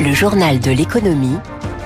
Le 0.00 0.12
journal 0.12 0.58
de 0.58 0.70
l'économie 0.72 1.36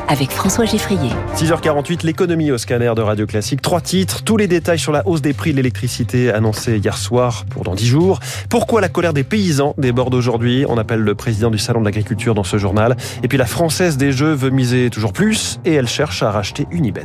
avec 0.09 0.31
François 0.31 0.65
Geffrier. 0.65 1.11
6h48, 1.37 2.05
l'économie 2.05 2.51
au 2.51 2.57
scanner 2.57 2.93
de 2.97 3.03
Radio 3.03 3.27
Classique. 3.27 3.61
Trois 3.61 3.83
titres, 3.83 4.23
tous 4.25 4.39
les 4.39 4.47
détails 4.47 4.79
sur 4.79 4.93
la 4.93 5.07
hausse 5.07 5.21
des 5.21 5.35
prix 5.35 5.53
de 5.53 5.57
l'électricité 5.57 6.33
annoncée 6.33 6.79
hier 6.79 6.97
soir 6.97 7.45
pour 7.51 7.65
dans 7.65 7.75
dix 7.75 7.87
jours. 7.87 8.19
Pourquoi 8.49 8.81
la 8.81 8.89
colère 8.89 9.13
des 9.13 9.25
paysans 9.25 9.75
déborde 9.77 10.15
aujourd'hui? 10.15 10.65
On 10.69 10.79
appelle 10.79 11.01
le 11.01 11.15
président 11.15 11.51
du 11.51 11.59
Salon 11.59 11.81
de 11.81 11.85
l'Agriculture 11.85 12.35
dans 12.35 12.45
ce 12.45 12.57
journal. 12.57 12.97
Et 13.23 13.29
puis 13.29 13.37
la 13.37 13.47
Française 13.47 13.99
des 13.99 14.13
Jeux 14.13 14.33
veut 14.33 14.51
miser 14.51 14.89
toujours 14.89 15.13
plus 15.13 15.61
et 15.67 15.75
elle 15.75 15.89
cherche 15.89 16.23
à 16.23 16.31
racheter 16.31 16.67
Unibet. 16.71 17.05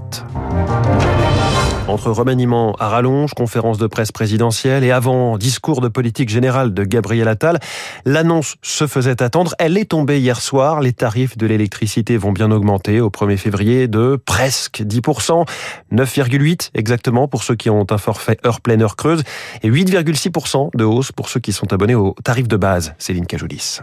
Entre 1.89 2.11
remaniement 2.11 2.75
à 2.79 2.87
rallonge, 2.87 3.33
conférence 3.33 3.77
de 3.77 3.87
presse 3.87 4.13
présidentielle 4.13 4.85
et 4.85 4.91
avant 4.91 5.37
discours 5.37 5.81
de 5.81 5.89
politique 5.89 6.29
générale 6.29 6.73
de 6.73 6.85
Gabriel 6.85 7.27
Attal, 7.27 7.59
l'annonce 8.05 8.55
se 8.61 8.87
faisait 8.87 9.21
attendre. 9.21 9.53
Elle 9.59 9.77
est 9.77 9.91
tombée 9.91 10.19
hier 10.19 10.39
soir. 10.39 10.79
Les 10.79 10.93
tarifs 10.93 11.37
de 11.37 11.45
l'électricité 11.45 12.15
vont 12.15 12.31
bien 12.31 12.51
augmenter 12.51 13.01
au 13.01 13.09
1er 13.09 13.35
février 13.35 13.87
de 13.89 14.15
presque 14.25 14.81
10%, 14.81 15.45
9,8 15.91 16.69
exactement 16.73 17.27
pour 17.27 17.43
ceux 17.43 17.55
qui 17.55 17.69
ont 17.69 17.85
un 17.89 17.97
forfait 17.97 18.37
heure 18.45 18.61
pleine, 18.61 18.81
heure 18.81 18.95
creuse 18.95 19.23
et 19.61 19.69
8,6% 19.69 20.69
de 20.73 20.83
hausse 20.85 21.11
pour 21.11 21.27
ceux 21.27 21.41
qui 21.41 21.51
sont 21.51 21.73
abonnés 21.73 21.95
au 21.95 22.15
tarif 22.23 22.47
de 22.47 22.55
base. 22.55 22.95
Céline 22.97 23.25
Cajoulis. 23.25 23.81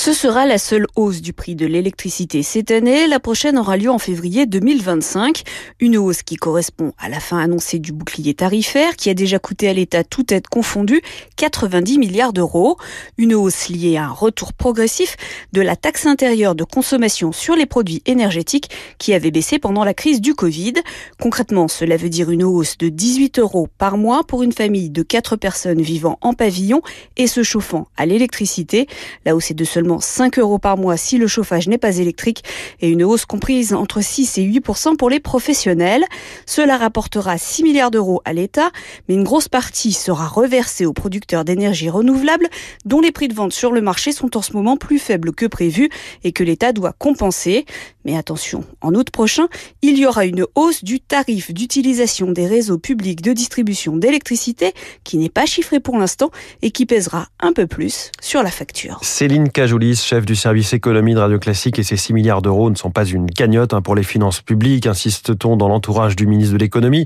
Ce 0.00 0.12
sera 0.12 0.46
la 0.46 0.58
seule 0.58 0.86
hausse 0.94 1.20
du 1.20 1.32
prix 1.32 1.56
de 1.56 1.66
l'électricité 1.66 2.44
cette 2.44 2.70
année. 2.70 3.08
La 3.08 3.18
prochaine 3.18 3.58
aura 3.58 3.76
lieu 3.76 3.90
en 3.90 3.98
février 3.98 4.46
2025. 4.46 5.42
Une 5.80 5.96
hausse 5.96 6.22
qui 6.22 6.36
correspond 6.36 6.92
à 6.98 7.08
la 7.08 7.18
fin 7.18 7.38
annoncée 7.38 7.80
du 7.80 7.90
bouclier 7.90 8.32
tarifaire 8.32 8.94
qui 8.94 9.10
a 9.10 9.14
déjà 9.14 9.40
coûté 9.40 9.68
à 9.68 9.72
l'État 9.72 10.04
toute 10.04 10.30
aide 10.30 10.46
confondue 10.46 11.02
90 11.34 11.98
milliards 11.98 12.32
d'euros. 12.32 12.76
Une 13.18 13.34
hausse 13.34 13.70
liée 13.70 13.96
à 13.96 14.04
un 14.04 14.12
retour 14.12 14.52
progressif 14.52 15.16
de 15.52 15.62
la 15.62 15.74
taxe 15.74 16.06
intérieure 16.06 16.54
de 16.54 16.62
consommation 16.62 17.32
sur 17.32 17.56
les 17.56 17.66
produits 17.66 18.00
énergétiques 18.06 18.70
qui 18.98 19.14
avait 19.14 19.32
baissé 19.32 19.58
pendant 19.58 19.82
la 19.82 19.94
crise 19.94 20.20
du 20.20 20.32
Covid. 20.32 20.74
Concrètement, 21.20 21.66
cela 21.66 21.96
veut 21.96 22.08
dire 22.08 22.30
une 22.30 22.44
hausse 22.44 22.78
de 22.78 22.88
18 22.88 23.40
euros 23.40 23.68
par 23.78 23.98
mois 23.98 24.22
pour 24.22 24.44
une 24.44 24.52
famille 24.52 24.90
de 24.90 25.02
4 25.02 25.34
personnes 25.34 25.82
vivant 25.82 26.18
en 26.20 26.34
pavillon 26.34 26.82
et 27.16 27.26
se 27.26 27.42
chauffant 27.42 27.88
à 27.96 28.06
l'électricité. 28.06 28.86
La 29.24 29.34
hausse 29.34 29.50
est 29.50 29.54
de 29.54 29.64
seulement 29.64 29.87
5 29.98 30.38
euros 30.38 30.58
par 30.58 30.76
mois 30.76 30.96
si 30.96 31.16
le 31.16 31.26
chauffage 31.26 31.68
n'est 31.68 31.78
pas 31.78 31.96
électrique 31.96 32.44
et 32.80 32.90
une 32.90 33.02
hausse 33.02 33.24
comprise 33.24 33.72
entre 33.72 34.02
6 34.02 34.38
et 34.38 34.42
8% 34.42 34.96
pour 34.96 35.08
les 35.08 35.20
professionnels. 35.20 36.04
Cela 36.46 36.76
rapportera 36.76 37.38
6 37.38 37.62
milliards 37.62 37.90
d'euros 37.90 38.20
à 38.24 38.32
l'État, 38.32 38.70
mais 39.08 39.14
une 39.14 39.24
grosse 39.24 39.48
partie 39.48 39.92
sera 39.92 40.26
reversée 40.26 40.84
aux 40.84 40.92
producteurs 40.92 41.44
d'énergie 41.44 41.88
renouvelable 41.88 42.48
dont 42.84 43.00
les 43.00 43.12
prix 43.12 43.28
de 43.28 43.34
vente 43.34 43.52
sur 43.52 43.72
le 43.72 43.80
marché 43.80 44.12
sont 44.12 44.36
en 44.36 44.42
ce 44.42 44.52
moment 44.52 44.76
plus 44.76 44.98
faibles 44.98 45.32
que 45.32 45.46
prévu 45.46 45.88
et 46.24 46.32
que 46.32 46.44
l'État 46.44 46.72
doit 46.72 46.92
compenser. 46.92 47.64
Mais 48.04 48.16
attention, 48.16 48.64
en 48.80 48.94
août 48.94 49.10
prochain, 49.10 49.48
il 49.82 49.98
y 49.98 50.06
aura 50.06 50.24
une 50.24 50.44
hausse 50.54 50.84
du 50.84 51.00
tarif 51.00 51.52
d'utilisation 51.52 52.32
des 52.32 52.46
réseaux 52.46 52.78
publics 52.78 53.22
de 53.22 53.32
distribution 53.32 53.96
d'électricité 53.96 54.72
qui 55.04 55.18
n'est 55.18 55.28
pas 55.28 55.46
chiffré 55.46 55.80
pour 55.80 55.98
l'instant 55.98 56.30
et 56.62 56.70
qui 56.70 56.86
pèsera 56.86 57.28
un 57.40 57.52
peu 57.52 57.66
plus 57.66 58.10
sur 58.20 58.42
la 58.42 58.50
facture. 58.50 58.98
Céline 59.02 59.50
Chef 59.80 60.26
du 60.26 60.34
service 60.34 60.72
économie 60.72 61.14
de 61.14 61.20
Radio 61.20 61.38
Classique, 61.38 61.78
et 61.78 61.84
ces 61.84 61.96
6 61.96 62.12
milliards 62.12 62.42
d'euros 62.42 62.68
ne 62.68 62.74
sont 62.74 62.90
pas 62.90 63.04
une 63.04 63.30
cagnotte 63.30 63.72
hein, 63.72 63.80
pour 63.80 63.94
les 63.94 64.02
finances 64.02 64.40
publiques, 64.40 64.86
insiste-t-on 64.86 65.56
dans 65.56 65.68
l'entourage 65.68 66.16
du 66.16 66.26
ministre 66.26 66.54
de 66.54 66.58
l'économie, 66.58 67.04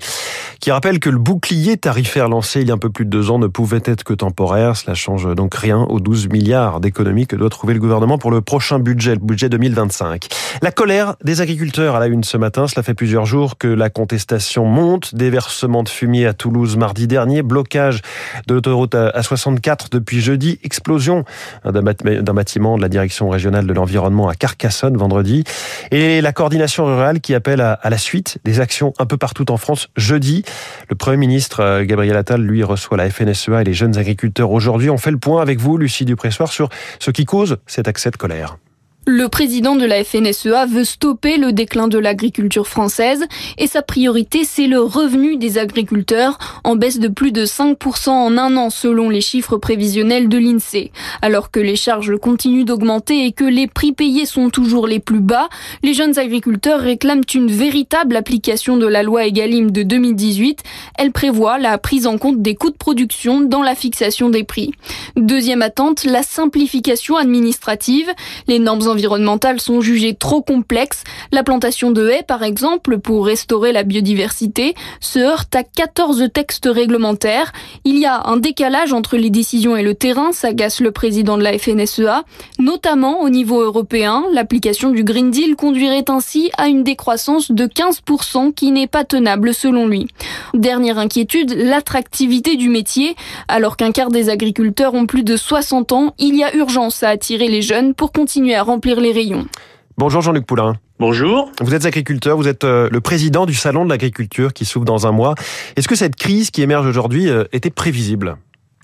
qui 0.62 0.70
rappelle 0.70 1.00
que 1.00 1.10
le 1.10 1.18
bouclier 1.18 1.76
tarifaire 1.76 2.28
lancé 2.28 2.60
il 2.60 2.68
y 2.68 2.70
a 2.70 2.74
un 2.74 2.78
peu 2.78 2.88
plus 2.88 3.04
de 3.04 3.10
deux 3.10 3.32
ans 3.32 3.40
ne 3.40 3.48
pouvait 3.48 3.82
être 3.84 4.04
que 4.04 4.14
temporaire. 4.14 4.76
Cela 4.76 4.94
change 4.94 5.34
donc 5.34 5.56
rien 5.56 5.78
aux 5.90 5.98
12 5.98 6.28
milliards 6.28 6.78
d'économies 6.78 7.26
que 7.26 7.34
doit 7.34 7.50
trouver 7.50 7.74
le 7.74 7.80
gouvernement 7.80 8.16
pour 8.16 8.30
le 8.30 8.42
prochain 8.42 8.78
budget, 8.78 9.14
le 9.14 9.20
budget 9.20 9.48
2025. 9.48 10.28
La 10.62 10.70
colère 10.70 11.16
des 11.24 11.40
agriculteurs 11.40 11.96
à 11.96 12.00
la 12.00 12.06
une 12.06 12.22
ce 12.22 12.36
matin, 12.36 12.68
cela 12.68 12.84
fait 12.84 12.94
plusieurs 12.94 13.26
jours 13.26 13.58
que 13.58 13.66
la 13.66 13.90
contestation 13.90 14.64
monte, 14.64 15.16
déversement 15.16 15.82
de 15.82 15.88
fumier 15.88 16.26
à 16.26 16.32
Toulouse 16.32 16.76
mardi 16.76 17.08
dernier, 17.08 17.42
blocage 17.42 18.00
de 18.46 18.54
l'autoroute 18.54 18.94
A64 18.94 19.90
depuis 19.90 20.20
jeudi, 20.20 20.60
explosion 20.62 21.24
d'un 21.64 21.82
bâtiment 21.82 22.76
de 22.76 22.82
la 22.82 22.88
direction 22.88 23.28
régionale 23.28 23.66
de 23.66 23.72
l'environnement 23.72 24.28
à 24.28 24.36
Carcassonne 24.36 24.96
vendredi, 24.96 25.42
et 25.90 26.20
la 26.20 26.32
coordination 26.32 26.84
rurale 26.84 27.20
qui 27.20 27.34
appelle 27.34 27.60
à, 27.60 27.80
la 27.82 27.98
suite 27.98 28.38
des 28.44 28.60
actions 28.60 28.92
un 29.00 29.06
peu 29.06 29.16
partout 29.16 29.50
en 29.50 29.56
France 29.56 29.88
jeudi. 29.96 30.44
Le 30.88 30.96
Premier 30.96 31.16
ministre 31.16 31.60
euh, 31.60 31.84
Gabriel 31.84 32.16
Attal, 32.16 32.42
lui, 32.42 32.62
reçoit 32.62 32.96
la 32.96 33.08
FNSEA 33.10 33.62
et 33.62 33.64
les 33.64 33.74
jeunes 33.74 33.96
agriculteurs 33.98 34.50
aujourd'hui. 34.50 34.90
On 34.90 34.98
fait 34.98 35.10
le 35.10 35.18
point 35.18 35.40
avec 35.42 35.58
vous, 35.58 35.76
Lucie 35.76 36.04
Dupressoir, 36.04 36.52
sur 36.52 36.68
ce 36.98 37.10
qui 37.10 37.24
cause 37.24 37.58
cet 37.66 37.88
accès 37.88 38.10
de 38.10 38.16
colère. 38.16 38.56
Le 39.04 39.28
président 39.28 39.74
de 39.74 39.84
la 39.84 40.04
FNSEA 40.04 40.64
veut 40.66 40.84
stopper 40.84 41.36
le 41.36 41.52
déclin 41.52 41.88
de 41.88 41.98
l'agriculture 41.98 42.68
française 42.68 43.24
et 43.58 43.66
sa 43.66 43.82
priorité, 43.82 44.44
c'est 44.44 44.68
le 44.68 44.80
revenu 44.80 45.36
des 45.36 45.58
agriculteurs 45.58 46.38
en 46.62 46.76
baisse 46.76 47.00
de 47.00 47.08
plus 47.08 47.32
de 47.32 47.44
5% 47.44 48.10
en 48.10 48.38
un 48.38 48.56
an 48.56 48.70
selon 48.70 49.10
les 49.10 49.20
chiffres 49.20 49.56
prévisionnels 49.56 50.28
de 50.28 50.38
l'INSEE. 50.38 50.92
Alors 51.20 51.50
que 51.50 51.58
les 51.58 51.74
charges 51.74 52.16
continuent 52.16 52.64
d'augmenter 52.64 53.26
et 53.26 53.32
que 53.32 53.44
les 53.44 53.66
prix 53.66 53.90
payés 53.90 54.24
sont 54.24 54.50
toujours 54.50 54.86
les 54.86 55.00
plus 55.00 55.18
bas, 55.18 55.48
les 55.82 55.94
jeunes 55.94 56.16
agriculteurs 56.20 56.78
réclament 56.78 57.24
une 57.34 57.50
véritable 57.50 58.14
application 58.14 58.76
de 58.76 58.86
la 58.86 59.02
loi 59.02 59.26
Egalim 59.26 59.72
de 59.72 59.82
2018. 59.82 60.62
Elle 60.96 61.10
prévoit 61.10 61.58
la 61.58 61.76
prise 61.76 62.06
en 62.06 62.18
compte 62.18 62.40
des 62.40 62.54
coûts 62.54 62.70
de 62.70 62.76
production 62.76 63.40
dans 63.40 63.62
la 63.62 63.74
fixation 63.74 64.28
des 64.28 64.44
prix. 64.44 64.70
Deuxième 65.16 65.62
attente, 65.62 66.04
la 66.04 66.22
simplification 66.22 67.16
administrative. 67.16 68.08
Environnementales 68.92 69.60
sont 69.60 69.80
jugées 69.80 70.14
trop 70.14 70.42
complexes. 70.42 71.02
La 71.32 71.42
plantation 71.42 71.90
de 71.90 72.08
haies, 72.08 72.22
par 72.22 72.42
exemple, 72.42 72.98
pour 72.98 73.26
restaurer 73.26 73.72
la 73.72 73.82
biodiversité, 73.82 74.74
se 75.00 75.18
heurte 75.18 75.54
à 75.56 75.64
14 75.64 76.28
textes 76.32 76.68
réglementaires. 76.70 77.52
Il 77.84 77.98
y 77.98 78.06
a 78.06 78.22
un 78.26 78.36
décalage 78.36 78.92
entre 78.92 79.16
les 79.16 79.30
décisions 79.30 79.76
et 79.76 79.82
le 79.82 79.94
terrain, 79.94 80.32
s'agace 80.32 80.80
le 80.80 80.92
président 80.92 81.36
de 81.38 81.42
la 81.42 81.58
FNSEA, 81.58 82.24
notamment 82.58 83.22
au 83.22 83.30
niveau 83.30 83.60
européen. 83.60 84.24
L'application 84.32 84.90
du 84.90 85.04
Green 85.04 85.30
Deal 85.30 85.56
conduirait 85.56 86.08
ainsi 86.08 86.50
à 86.58 86.68
une 86.68 86.84
décroissance 86.84 87.50
de 87.50 87.66
15% 87.66 88.52
qui 88.54 88.70
n'est 88.70 88.86
pas 88.86 89.04
tenable 89.04 89.54
selon 89.54 89.86
lui. 89.86 90.06
Dernière 90.54 90.98
inquiétude, 90.98 91.54
l'attractivité 91.56 92.56
du 92.56 92.68
métier. 92.68 93.16
Alors 93.48 93.76
qu'un 93.76 93.92
quart 93.92 94.10
des 94.10 94.28
agriculteurs 94.28 94.94
ont 94.94 95.06
plus 95.06 95.24
de 95.24 95.36
60 95.36 95.92
ans, 95.92 96.14
il 96.18 96.36
y 96.36 96.44
a 96.44 96.54
urgence 96.54 97.02
à 97.02 97.08
attirer 97.08 97.48
les 97.48 97.62
jeunes 97.62 97.94
pour 97.94 98.12
continuer 98.12 98.54
à 98.54 98.62
remplir 98.62 98.81
les 98.90 99.12
rayons. 99.12 99.46
Bonjour 99.98 100.22
Jean-Luc 100.22 100.46
Poulain. 100.46 100.74
Bonjour. 100.98 101.50
Vous 101.60 101.74
êtes 101.74 101.84
agriculteur, 101.84 102.36
vous 102.36 102.48
êtes 102.48 102.64
euh, 102.64 102.88
le 102.90 103.00
président 103.00 103.46
du 103.46 103.54
Salon 103.54 103.84
de 103.84 103.90
l'agriculture 103.90 104.52
qui 104.52 104.64
s'ouvre 104.64 104.84
dans 104.84 105.06
un 105.06 105.12
mois. 105.12 105.34
Est-ce 105.76 105.88
que 105.88 105.94
cette 105.94 106.16
crise 106.16 106.50
qui 106.50 106.62
émerge 106.62 106.86
aujourd'hui 106.86 107.28
euh, 107.28 107.44
était 107.52 107.70
prévisible? 107.70 108.36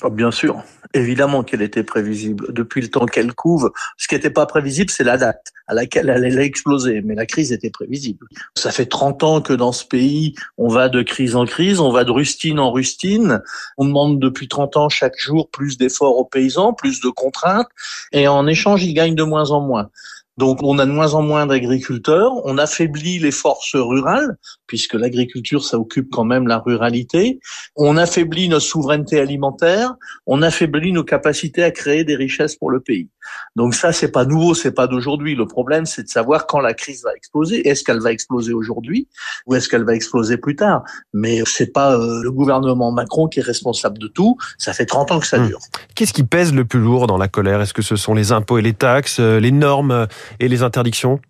Oh, 0.03 0.11
Bien 0.11 0.31
sûr. 0.31 0.57
Évidemment 0.95 1.43
qu'elle 1.43 1.63
était 1.63 1.83
prévisible. 1.83 2.53
Depuis 2.53 2.81
le 2.81 2.89
temps 2.89 3.07
qu'elle 3.07 3.35
couve, 3.35 3.71
ce 3.97 4.09
qui 4.09 4.15
n'était 4.15 4.31
pas 4.31 4.47
prévisible, 4.47 4.91
c'est 4.91 5.05
la 5.05 5.19
date 5.19 5.53
à 5.67 5.75
laquelle 5.75 6.09
elle 6.09 6.25
allait 6.25 6.47
exploser. 6.47 7.03
Mais 7.03 7.15
la 7.15 7.27
crise 7.27 7.53
était 7.53 7.71
prévisible. 7.71 8.27
Ça 8.57 8.71
fait 8.71 8.87
30 8.87 9.23
ans 9.23 9.41
que 9.43 9.53
dans 9.53 9.73
ce 9.73 9.85
pays, 9.85 10.35
on 10.57 10.69
va 10.69 10.89
de 10.89 11.03
crise 11.03 11.37
en 11.37 11.45
crise, 11.45 11.81
on 11.81 11.91
va 11.91 12.05
de 12.05 12.11
rustine 12.11 12.59
en 12.59 12.73
rustine. 12.73 13.43
On 13.77 13.85
demande 13.85 14.19
depuis 14.19 14.49
30 14.49 14.77
ans 14.77 14.89
chaque 14.89 15.19
jour 15.19 15.51
plus 15.51 15.77
d'efforts 15.77 16.17
aux 16.17 16.25
paysans, 16.25 16.73
plus 16.73 17.01
de 17.01 17.09
contraintes. 17.09 17.69
Et 18.13 18.27
en 18.27 18.47
échange, 18.47 18.83
ils 18.85 18.95
gagnent 18.95 19.15
de 19.15 19.25
moins 19.25 19.51
en 19.51 19.61
moins. 19.61 19.91
Donc 20.39 20.63
on 20.63 20.79
a 20.79 20.87
de 20.87 20.93
moins 20.93 21.15
en 21.15 21.23
moins 21.23 21.47
d'agriculteurs, 21.47 22.33
on 22.45 22.59
affaiblit 22.59 23.19
les 23.19 23.33
forces 23.33 23.75
rurales, 23.75 24.37
puisque 24.69 24.95
l'agriculture, 24.95 25.65
ça 25.65 25.79
occupe 25.79 26.11
quand 26.13 26.25
même 26.25 26.47
la 26.47 26.59
ruralité, 26.59 27.41
on 27.75 27.97
affaiblit 27.97 28.49
notre 28.49 28.65
souveraineté 28.65 29.19
alimentaire, 29.19 29.95
on 30.27 30.41
affaiblit 30.43 30.93
nos 30.93 31.05
capacités 31.05 31.65
à 31.65 31.73
créer 31.73 32.05
des 32.05 32.15
richesses 32.15 32.55
pour 32.55 32.71
le 32.71 32.81
pays. 32.81 33.09
Donc 33.57 33.75
ça, 33.75 33.93
c'est 33.93 34.11
pas 34.11 34.25
nouveau, 34.25 34.55
c'est 34.55 34.73
pas 34.73 34.87
d'aujourd'hui. 34.87 35.35
Le 35.35 35.47
problème, 35.47 35.87
c'est 35.87 36.05
de 36.05 36.09
savoir 36.09 36.47
quand 36.47 36.61
la 36.61 36.75
crise 36.75 37.03
va 37.03 37.13
exploser. 37.15 37.69
Est-ce 37.69 37.83
qu'elle 37.83 38.01
va 38.01 38.13
exploser 38.13 38.53
aujourd'hui 38.53 39.09
ou 39.47 39.55
est-ce 39.55 39.69
qu'elle 39.69 39.85
va 39.85 39.95
exploser 39.95 40.37
plus 40.37 40.57
tard? 40.57 40.85
Mais 41.13 41.43
c'est 41.47 41.73
pas 41.73 41.97
euh, 41.97 42.23
le 42.23 42.31
gouvernement 42.31 42.93
Macron 42.93 43.27
qui 43.29 43.41
est 43.41 43.43
responsable 43.43 43.99
de 43.99 44.07
tout. 44.07 44.37
Ça 44.59 44.73
fait 44.73 44.87
30 44.87 45.11
ans 45.11 45.21
que 45.21 45.27
ça 45.27 45.39
hmm. 45.39 45.49
dure. 45.49 45.59
Qu'est-ce 45.95 46.13
qui 46.13 46.23
pèse 46.23 46.55
le 46.55 46.65
plus 46.65 46.81
lourd 46.81 47.07
dans 47.07 47.19
la 47.19 47.29
colère? 47.29 47.61
Est-ce 47.61 47.75
que 47.75 47.83
ce 47.83 47.97
sont 47.97 48.15
les 48.15 48.33
impôts 48.33 48.59
et 48.59 48.63
les 48.63 48.75
taxes, 48.75 49.19
euh, 49.19 49.41
les 49.41 49.53
normes 49.53 50.07
et 50.41 50.49
les 50.49 50.63
interdictions 50.63 51.21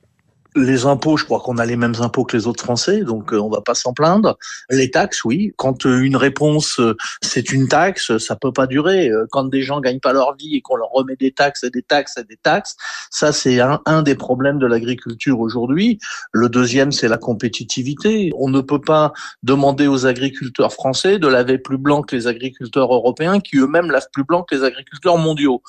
Les 0.57 0.87
impôts, 0.87 1.19
je 1.19 1.25
crois 1.25 1.41
qu'on 1.41 1.59
a 1.59 1.67
les 1.67 1.77
mêmes 1.77 1.95
impôts 2.01 2.25
que 2.25 2.37
les 2.37 2.47
autres 2.47 2.65
Français, 2.65 3.03
donc 3.03 3.33
euh, 3.33 3.39
on 3.39 3.51
va 3.51 3.61
pas 3.61 3.75
s'en 3.75 3.93
plaindre. 3.93 4.39
Les 4.71 4.91
taxes, 4.91 5.23
oui. 5.25 5.53
Quand 5.57 5.85
euh, 5.85 6.01
une 6.01 6.17
réponse 6.17 6.81
euh, 6.81 6.97
c'est 7.21 7.53
une 7.53 7.69
taxe, 7.69 8.17
ça 8.17 8.35
peut 8.35 8.53
pas 8.53 8.67
durer. 8.67 9.11
Quand 9.31 9.45
des 9.45 9.63
gens 9.63 9.81
gagnent 9.81 10.01
pas 10.01 10.15
leur 10.15 10.35
vie 10.37 10.57
et 10.57 10.61
qu'on 10.63 10.77
leur 10.77 10.89
remet 10.91 11.17
des 11.17 11.33
taxes 11.33 11.65
et 11.65 11.71
des 11.71 11.83
taxes 11.83 12.17
et 12.17 12.25
des 12.25 12.39
taxes, 12.43 12.77
ça 13.11 13.33
c'est 13.33 13.61
un, 13.61 14.03
des 14.03 14.15
problèmes 14.15 14.59
de 14.59 14.67
l'agriculture 14.67 15.39
aujourd'hui. 15.41 15.99
Le 16.33 16.49
deuxième, 16.49 16.93
c'est 16.93 17.09
la 17.09 17.19
compétitivité. 17.19 18.33
On 18.39 18.49
ne 18.49 18.61
peut 18.61 18.81
pas 18.81 19.13
demander 19.43 19.87
aux 19.87 20.07
agriculteurs 20.07 20.73
français 20.73 21.19
de 21.19 21.29
laver 21.29 21.59
plus 21.59 21.79
blanc 21.79 22.03
que 22.03 22.17
les 22.17 22.27
agriculteurs 22.27 22.93
européens, 22.93 23.41
qui 23.41 23.59
eux-mêmes 23.59 23.91
lavent 23.91 24.09
plus 24.13 24.25
blanc 24.25 24.45
que 24.45 24.55
les 24.55 24.65
agriculteurs 24.65 25.19
mondiaux. 25.19 25.63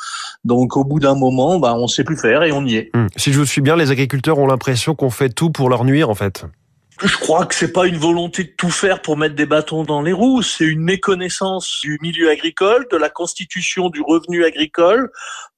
Donc 0.45 0.77
au 0.77 0.85
bout 0.85 0.99
d'un 0.99 1.15
moment, 1.15 1.59
bah, 1.59 1.75
on 1.75 1.87
sait 1.87 2.03
plus 2.03 2.17
faire 2.17 2.43
et 2.43 2.51
on 2.51 2.65
y 2.65 2.75
est. 2.75 2.91
Hum. 2.93 3.07
Si 3.17 3.33
je 3.33 3.39
vous 3.39 3.45
suis 3.45 3.61
bien, 3.61 3.75
les 3.75 3.91
agriculteurs 3.91 4.39
ont 4.39 4.47
l'impression 4.47 4.68
qu'on 4.95 5.09
fait 5.09 5.29
tout 5.29 5.51
pour 5.51 5.69
leur 5.69 5.85
nuire 5.85 6.09
en 6.09 6.15
fait. 6.15 6.45
Je 7.01 7.15
crois 7.15 7.45
que 7.45 7.55
c'est 7.55 7.71
pas 7.71 7.87
une 7.87 7.97
volonté 7.97 8.43
de 8.43 8.51
tout 8.57 8.69
faire 8.69 9.01
pour 9.01 9.15
mettre 9.15 9.35
des 9.35 9.45
bâtons 9.45 9.83
dans 9.83 10.01
les 10.01 10.11
roues, 10.11 10.41
c'est 10.41 10.65
une 10.65 10.81
méconnaissance 10.81 11.79
du 11.81 11.97
milieu 12.01 12.29
agricole, 12.29 12.87
de 12.91 12.97
la 12.97 13.09
constitution 13.09 13.89
du 13.89 14.01
revenu 14.01 14.43
agricole 14.43 15.09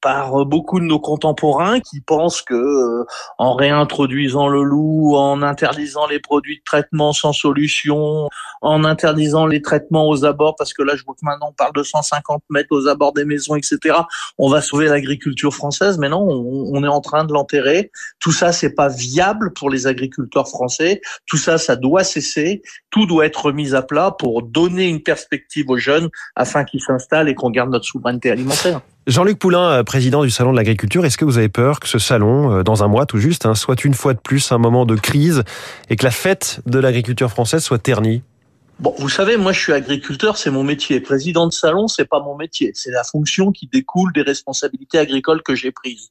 par 0.02 0.46
beaucoup 0.46 0.80
de 0.80 0.86
nos 0.86 1.00
contemporains 1.00 1.80
qui 1.80 2.02
pensent 2.02 2.42
que 2.42 2.54
euh, 2.54 3.06
en 3.38 3.54
réintroduisant 3.54 4.48
le 4.48 4.64
loup, 4.64 5.16
en 5.16 5.42
interdisant 5.42 6.08
les 6.08 6.20
produits 6.20 6.58
de 6.58 6.64
traitement 6.64 7.14
sans 7.14 7.34
solution, 7.34 8.28
en 8.62 8.84
interdisant 8.84 9.46
les 9.46 9.62
traitements 9.62 10.10
aux 10.10 10.26
abords, 10.26 10.56
parce 10.56 10.74
que 10.74 10.82
là 10.82 10.96
je 10.96 11.04
vois 11.04 11.14
que 11.14 11.24
maintenant 11.24 11.50
on 11.50 11.54
parle 11.54 11.74
de 11.74 11.84
150 11.84 12.44
mètres 12.50 12.70
aux 12.72 12.88
abords 12.88 13.14
des 13.14 13.26
maisons, 13.26 13.56
etc. 13.56 13.96
On 14.38 14.50
va 14.50 14.62
sauver 14.62 14.88
l'agriculture 14.88 15.54
française, 15.54 15.98
mais 15.98 16.10
non, 16.10 16.22
on, 16.22 16.72
on 16.74 16.84
est 16.84 16.88
en 16.88 17.02
train 17.02 17.24
de 17.24 17.34
l'enterrer. 17.34 17.92
Tout 18.20 18.32
ça 18.32 18.52
c'est 18.52 18.74
pas 18.74 18.90
viable 18.90 19.54
pour 19.54 19.70
les 19.70 19.88
agriculteurs 19.88 20.48
français. 20.48 21.02
Tout 21.32 21.38
ça, 21.38 21.58
ça 21.58 21.78
doit 21.78 22.04
cesser. 22.04 22.62
Tout 22.90 23.06
doit 23.06 23.26
être 23.26 23.54
mis 23.54 23.74
à 23.74 23.82
plat 23.82 24.12
pour 24.12 24.44
donner 24.44 24.90
une 24.90 25.02
perspective 25.02 25.70
aux 25.70 25.78
jeunes 25.78 26.10
afin 26.36 26.66
qu'ils 26.66 26.82
s'installent 26.82 27.30
et 27.30 27.36
qu'on 27.36 27.50
garde 27.50 27.70
notre 27.70 27.86
souveraineté 27.86 28.32
alimentaire. 28.32 28.82
Jean-Luc 29.08 29.40
Poulain, 29.40 29.70
euh, 29.72 29.84
président 29.84 30.24
du 30.24 30.30
Salon 30.30 30.52
de 30.52 30.58
l'Agriculture, 30.58 31.06
est-ce 31.06 31.18
que 31.18 31.24
vous 31.24 31.38
avez 31.38 31.48
peur 31.48 31.80
que 31.80 31.88
ce 31.88 32.00
salon, 32.00 32.52
euh, 32.52 32.64
dans 32.64 32.84
un 32.84 32.90
mois 32.90 33.06
tout 33.06 33.18
juste, 33.18 33.46
hein, 33.46 33.56
soit 33.56 33.86
une 33.86 33.94
fois 33.94 34.14
de 34.14 34.20
plus 34.20 34.52
un 34.52 34.58
moment 34.58 34.86
de 34.86 34.98
crise 34.98 35.44
et 35.90 35.96
que 35.96 36.04
la 36.04 36.12
fête 36.12 36.60
de 36.66 36.80
l'agriculture 36.80 37.30
française 37.30 37.64
soit 37.64 37.80
ternie? 37.80 38.24
Bon, 38.82 38.96
vous 38.98 39.10
savez, 39.10 39.38
moi 39.38 39.54
je 39.54 39.60
suis 39.60 39.74
agriculteur, 39.74 40.38
c'est 40.38 40.50
mon 40.50 40.64
métier. 40.64 41.00
Président 41.00 41.46
de 41.46 41.54
salon, 41.54 41.88
c'est 41.88 42.10
pas 42.10 42.20
mon 42.20 42.36
métier. 42.36 42.72
C'est 42.74 42.90
la 42.90 43.04
fonction 43.04 43.52
qui 43.52 43.70
découle 43.72 44.12
des 44.12 44.24
responsabilités 44.24 44.98
agricoles 44.98 45.44
que 45.44 45.54
j'ai 45.54 45.72
prises. 45.72 46.10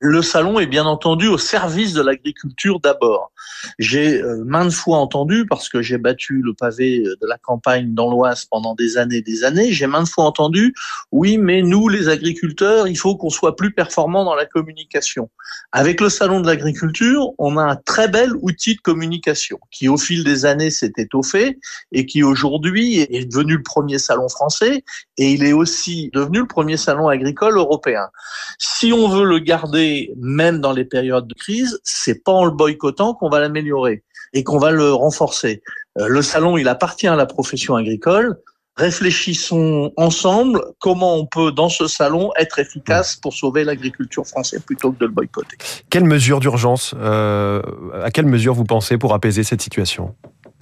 Le 0.00 0.22
salon 0.22 0.58
est 0.58 0.66
bien 0.66 0.86
entendu 0.86 1.28
au 1.28 1.36
service 1.36 1.92
de 1.92 2.00
l'agriculture 2.00 2.80
d'abord. 2.80 3.32
J'ai 3.78 4.22
euh, 4.22 4.42
maintes 4.44 4.72
fois 4.72 4.98
entendu, 4.98 5.46
parce 5.46 5.68
que 5.68 5.82
j'ai 5.82 5.98
battu 5.98 6.40
le 6.42 6.54
pavé 6.54 7.02
de 7.02 7.26
la 7.26 7.38
campagne 7.38 7.94
dans 7.94 8.10
l'Oise 8.10 8.44
pendant 8.44 8.74
des 8.74 8.96
années 8.98 9.16
et 9.16 9.22
des 9.22 9.44
années, 9.44 9.72
j'ai 9.72 9.86
maintes 9.86 10.08
fois 10.08 10.24
entendu, 10.24 10.74
oui, 11.12 11.38
mais 11.38 11.62
nous, 11.62 11.88
les 11.88 12.08
agriculteurs, 12.08 12.88
il 12.88 12.96
faut 12.96 13.16
qu'on 13.16 13.30
soit 13.30 13.56
plus 13.56 13.72
performants 13.72 14.24
dans 14.24 14.34
la 14.34 14.46
communication. 14.46 15.30
Avec 15.72 16.00
le 16.00 16.08
salon 16.08 16.40
de 16.40 16.46
l'agriculture, 16.46 17.30
on 17.38 17.56
a 17.58 17.62
un 17.62 17.76
très 17.76 18.08
bel 18.08 18.32
outil 18.42 18.76
de 18.76 18.80
communication 18.80 19.58
qui, 19.70 19.88
au 19.88 19.96
fil 19.96 20.24
des 20.24 20.44
années, 20.44 20.70
s'est 20.70 20.92
étoffé 20.96 21.58
et 21.92 22.06
qui 22.06 22.22
aujourd'hui 22.22 23.00
est 23.00 23.30
devenu 23.30 23.56
le 23.56 23.62
premier 23.62 23.98
salon 23.98 24.28
français 24.28 24.84
et 25.18 25.32
il 25.32 25.44
est 25.44 25.52
aussi 25.52 26.10
devenu 26.12 26.40
le 26.40 26.46
premier 26.46 26.76
salon 26.76 27.08
agricole 27.08 27.56
européen. 27.56 28.08
Si 28.58 28.92
on 28.92 29.08
veut 29.08 29.24
le 29.24 29.38
garder 29.38 30.12
même 30.16 30.60
dans 30.60 30.72
les 30.72 30.84
périodes 30.84 31.26
de 31.26 31.34
crise, 31.34 31.80
c'est 31.84 32.22
pas 32.22 32.32
en 32.32 32.44
le 32.44 32.50
boycottant 32.50 33.14
qu'on 33.14 33.28
va 33.28 33.40
l'améliorer 33.46 34.02
et 34.32 34.44
qu'on 34.44 34.58
va 34.58 34.70
le 34.70 34.92
renforcer. 34.92 35.62
Euh, 35.98 36.08
le 36.08 36.22
salon, 36.22 36.58
il 36.58 36.68
appartient 36.68 37.08
à 37.08 37.16
la 37.16 37.26
profession 37.26 37.74
agricole. 37.76 38.36
Réfléchissons 38.76 39.92
ensemble 39.96 40.60
comment 40.80 41.16
on 41.16 41.24
peut, 41.24 41.50
dans 41.50 41.70
ce 41.70 41.86
salon, 41.86 42.30
être 42.36 42.58
efficace 42.58 43.16
pour 43.16 43.32
sauver 43.32 43.64
l'agriculture 43.64 44.26
française 44.26 44.60
plutôt 44.60 44.92
que 44.92 44.98
de 44.98 45.06
le 45.06 45.12
boycotter. 45.12 45.56
Quelle 45.88 46.04
mesure 46.04 46.40
d'urgence, 46.40 46.94
euh, 46.98 47.62
à 48.02 48.10
quelle 48.10 48.26
mesure 48.26 48.52
vous 48.52 48.64
pensez 48.64 48.98
pour 48.98 49.14
apaiser 49.14 49.44
cette 49.44 49.62
situation? 49.62 50.14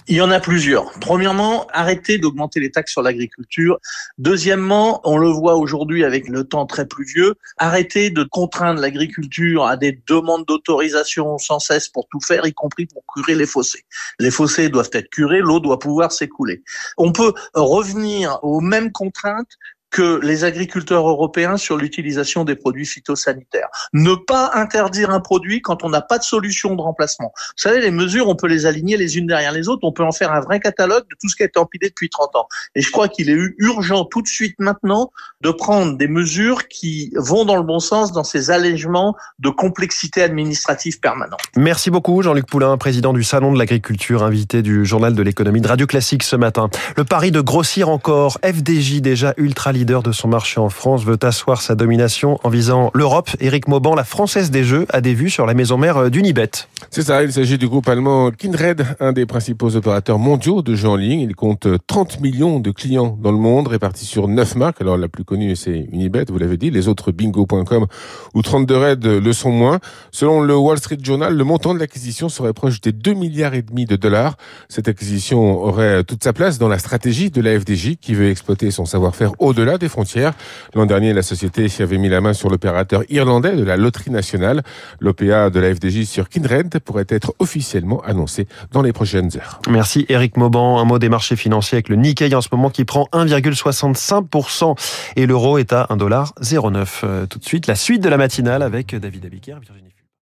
Il 0.07 0.17
y 0.17 0.21
en 0.21 0.29
a 0.29 0.39
plusieurs. 0.39 0.91
Premièrement, 0.99 1.67
arrêter 1.73 2.17
d'augmenter 2.17 2.59
les 2.59 2.71
taxes 2.71 2.91
sur 2.91 3.01
l'agriculture. 3.01 3.79
Deuxièmement, 4.17 5.01
on 5.03 5.17
le 5.17 5.29
voit 5.29 5.55
aujourd'hui 5.55 6.03
avec 6.03 6.27
le 6.27 6.43
temps 6.43 6.65
très 6.65 6.87
pluvieux, 6.87 7.35
arrêter 7.57 8.09
de 8.11 8.23
contraindre 8.23 8.81
l'agriculture 8.81 9.65
à 9.65 9.77
des 9.77 9.99
demandes 10.07 10.45
d'autorisation 10.45 11.37
sans 11.37 11.59
cesse 11.59 11.87
pour 11.87 12.07
tout 12.09 12.19
faire, 12.19 12.45
y 12.45 12.53
compris 12.53 12.85
pour 12.85 13.03
curer 13.13 13.35
les 13.35 13.47
fossés. 13.47 13.85
Les 14.19 14.31
fossés 14.31 14.69
doivent 14.69 14.91
être 14.93 15.09
curés, 15.09 15.39
l'eau 15.39 15.59
doit 15.59 15.79
pouvoir 15.79 16.11
s'écouler. 16.11 16.63
On 16.97 17.11
peut 17.11 17.33
revenir 17.53 18.39
aux 18.43 18.61
mêmes 18.61 18.91
contraintes 18.91 19.57
que 19.95 20.19
les 20.21 20.43
agriculteurs 20.43 21.07
européens 21.07 21.55
sur 21.55 21.77
l'utilisation 21.77 22.43
des 22.43 22.57
produits 22.57 22.85
phytosanitaires. 22.85 23.69
Ne 23.93 24.15
pas 24.15 24.51
interdire 24.53 25.09
un 25.09 25.21
produit 25.21 25.61
quand 25.61 25.85
on 25.85 25.89
n'a 25.89 26.01
pas 26.01 26.17
de 26.17 26.23
solution 26.23 26.75
de 26.75 26.81
remplacement. 26.81 27.31
Vous 27.37 27.61
savez, 27.61 27.79
les 27.79 27.91
mesures, 27.91 28.27
on 28.27 28.35
peut 28.35 28.47
les 28.47 28.65
aligner 28.65 28.97
les 28.97 29.17
unes 29.17 29.25
derrière 29.25 29.53
les 29.53 29.69
autres, 29.69 29.85
on 29.85 29.93
peut 29.93 30.03
en 30.03 30.11
faire 30.11 30.33
un 30.33 30.41
vrai 30.41 30.59
catalogue 30.59 31.03
de 31.03 31.15
tout 31.21 31.29
ce 31.29 31.37
qui 31.37 31.43
a 31.43 31.45
été 31.45 31.59
empilé 31.61 31.87
depuis 31.87 32.09
30 32.09 32.35
ans. 32.35 32.47
Et 32.75 32.81
je 32.81 32.91
crois 32.91 33.07
qu'il 33.07 33.29
est 33.29 33.37
urgent 33.57 34.03
tout 34.03 34.21
de 34.21 34.27
suite 34.27 34.55
maintenant 34.59 35.11
de 35.39 35.51
prendre 35.51 35.97
des 35.97 36.09
mesures 36.09 36.67
qui 36.67 37.13
vont 37.15 37.45
dans 37.45 37.55
le 37.55 37.63
bon 37.63 37.79
sens 37.79 38.11
dans 38.11 38.25
ces 38.25 38.51
allègements 38.51 39.15
de 39.39 39.49
complexité 39.49 40.23
administrative 40.23 40.99
permanente. 40.99 41.39
Merci 41.55 41.89
beaucoup 41.89 42.21
Jean-Luc 42.21 42.47
Poulain, 42.47 42.77
président 42.77 43.13
du 43.13 43.23
Salon 43.23 43.53
de 43.53 43.57
l'Agriculture, 43.59 44.23
invité 44.23 44.61
du 44.61 44.85
Journal 44.85 45.15
de 45.15 45.21
l'économie 45.21 45.61
de 45.61 45.69
Radio 45.69 45.87
Classique 45.87 46.23
ce 46.23 46.35
matin. 46.35 46.69
Le 46.97 47.05
pari 47.05 47.31
de 47.31 47.39
grossir 47.39 47.87
encore, 47.87 48.39
FDJ 48.43 48.99
déjà 48.99 49.33
ultra 49.37 49.71
leader 49.85 50.01
de 50.01 50.11
son 50.11 50.27
marché 50.27 50.59
en 50.59 50.69
France, 50.69 51.03
veut 51.03 51.19
asseoir 51.21 51.61
sa 51.61 51.75
domination 51.75 52.39
en 52.43 52.49
visant 52.49 52.89
l'Europe. 52.95 53.29
Éric 53.39 53.67
Mauban, 53.67 53.93
la 53.93 54.03
française 54.03 54.49
des 54.49 54.63
jeux, 54.63 54.87
a 54.89 54.99
des 54.99 55.13
vues 55.13 55.29
sur 55.29 55.45
la 55.45 55.53
maison 55.53 55.77
mère 55.77 55.97
euh, 55.97 56.09
d'Unibet. 56.09 56.49
C'est 56.89 57.03
ça, 57.03 57.23
il 57.23 57.31
s'agit 57.31 57.59
du 57.59 57.67
groupe 57.67 57.87
allemand 57.87 58.31
Kindred, 58.31 58.83
un 58.99 59.13
des 59.13 59.27
principaux 59.27 59.75
opérateurs 59.75 60.17
mondiaux 60.17 60.63
de 60.63 60.73
jeux 60.73 60.89
en 60.89 60.95
ligne. 60.95 61.19
Il 61.19 61.35
compte 61.35 61.67
30 61.85 62.19
millions 62.19 62.59
de 62.59 62.71
clients 62.71 63.15
dans 63.21 63.31
le 63.31 63.37
monde, 63.37 63.67
répartis 63.67 64.05
sur 64.05 64.27
9 64.27 64.55
marques. 64.55 64.81
Alors 64.81 64.97
la 64.97 65.07
plus 65.07 65.23
connue, 65.23 65.55
c'est 65.55 65.87
Unibet, 65.91 66.25
vous 66.29 66.39
l'avez 66.39 66.57
dit. 66.57 66.71
Les 66.71 66.87
autres, 66.87 67.11
bingo.com 67.11 67.85
ou 68.33 68.41
32 68.41 68.77
Red 68.77 69.05
le 69.05 69.33
sont 69.33 69.51
moins. 69.51 69.79
Selon 70.11 70.41
le 70.41 70.57
Wall 70.57 70.79
Street 70.79 70.97
Journal, 70.99 71.35
le 71.35 71.43
montant 71.43 71.75
de 71.75 71.79
l'acquisition 71.79 72.27
serait 72.27 72.53
proche 72.53 72.81
des 72.81 72.91
2 72.91 73.13
milliards 73.13 73.53
et 73.53 73.61
demi 73.61 73.85
de 73.85 73.97
dollars. 73.97 74.35
Cette 74.67 74.87
acquisition 74.87 75.61
aurait 75.63 76.03
toute 76.03 76.23
sa 76.23 76.33
place 76.33 76.57
dans 76.57 76.69
la 76.69 76.79
stratégie 76.79 77.29
de 77.29 77.41
la 77.41 77.59
FDJ 77.59 77.97
qui 78.01 78.15
veut 78.15 78.31
exploiter 78.31 78.71
son 78.71 78.85
savoir-faire 78.85 79.31
au-delà 79.39 79.64
des 79.77 79.89
frontières. 79.89 80.33
L'an 80.73 80.85
dernier, 80.85 81.13
la 81.13 81.21
société 81.21 81.67
avait 81.79 81.97
mis 81.97 82.09
la 82.09 82.21
main 82.21 82.33
sur 82.33 82.49
l'opérateur 82.49 83.03
irlandais 83.09 83.55
de 83.55 83.63
la 83.63 83.77
loterie 83.77 84.11
nationale. 84.11 84.63
L'OPA 84.99 85.49
de 85.49 85.59
la 85.59 85.73
FDJ 85.73 86.05
sur 86.05 86.29
Kindred 86.29 86.79
pourrait 86.79 87.07
être 87.09 87.33
officiellement 87.39 88.01
annoncé 88.01 88.47
dans 88.71 88.81
les 88.81 88.93
prochaines 88.93 89.29
heures. 89.37 89.59
Merci 89.69 90.05
Eric 90.09 90.37
Mauban. 90.37 90.79
Un 90.79 90.85
mot 90.85 90.99
des 90.99 91.09
marchés 91.09 91.35
financiers 91.35 91.77
avec 91.77 91.89
le 91.89 91.95
Nikkei 91.95 92.33
en 92.35 92.41
ce 92.41 92.49
moment 92.51 92.69
qui 92.69 92.85
prend 92.85 93.07
1,65% 93.13 94.75
et 95.15 95.25
l'euro 95.25 95.57
est 95.57 95.73
à 95.73 95.87
1,09$. 95.89 96.85
Euh, 97.03 97.25
tout 97.25 97.39
de 97.39 97.45
suite, 97.45 97.67
la 97.67 97.75
suite 97.75 98.01
de 98.01 98.09
la 98.09 98.17
matinale 98.17 98.61
avec 98.61 98.95
David 98.95 99.25
Abiker, 99.25 99.57
Virginie 99.61 99.95